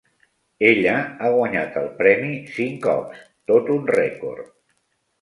[0.69, 4.55] Ella ha guanyat el premi cinc cops, tot un rècord.